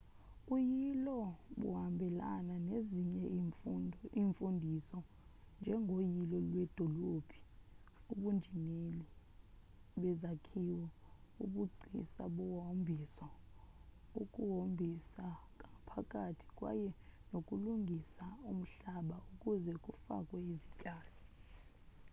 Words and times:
uyilo 0.55 1.19
buhambelana 1.59 2.55
nezinye 2.69 3.25
iimfundiso 4.19 4.99
njengoyilo 5.59 6.37
lwedolophu 6.51 7.37
ubunjineli 8.13 9.05
bezakhiwo 10.01 10.85
ubugcisa 11.43 12.23
bohombiso 12.35 13.27
ukuhombisakwngaaphakathi 14.21 16.45
kwaye 16.57 16.89
nokulungisa 17.31 18.25
umhlaba 18.51 19.17
ukuze 19.31 19.73
kufakwe 19.83 20.37
izityalo 20.53 21.15